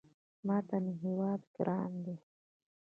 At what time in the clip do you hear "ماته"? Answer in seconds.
0.47-0.75